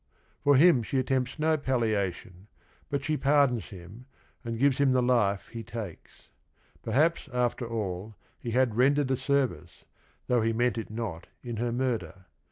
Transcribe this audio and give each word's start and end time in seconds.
For 0.43 0.55
him 0.55 0.81
she 0.81 0.97
attempts 0.97 1.37
no 1.37 1.57
palliation, 1.57 2.47
but 2.89 3.03
sh 3.03 3.11
e 3.11 3.17
pardons 3.17 3.65
him^aTui 3.65 4.05
gJYft 4.57 4.71
S 4.71 4.77
him 4.79 4.93
the 4.93 5.03
life 5.03 5.51
.hp. 5.53 5.67
ta 5.67 5.79
kes. 5.81 6.29
Perhaps, 6.81 7.29
after 7.31 7.67
all, 7.67 8.15
he 8.39 8.49
had 8.49 8.73
rendered 8.75 9.11
a 9.11 9.15
service, 9.15 9.85
though 10.25 10.41
he 10.41 10.53
meant 10.53 10.79
it 10.79 10.89
not, 10.89 11.27
in 11.43 11.57
her 11.57 11.71
murder. 11.71 12.25